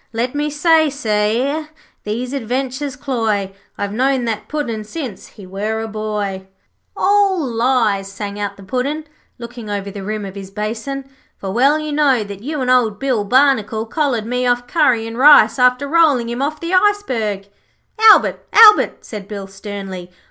[0.13, 1.69] Let me but say, e'er
[2.05, 6.47] these adventures cloy, I've knowed that Puddin' since he were a boy.'
[6.97, 9.05] 'All lies,' sang out the Puddin',
[9.37, 11.07] looking over the rim of his basin.
[11.37, 15.19] 'For well you know that you and old Bill Barnacle collared me off Curry and
[15.19, 17.45] Rice after rolling him off the iceberg.'
[17.99, 20.09] 'Albert, Albert,' said Bill, sternly.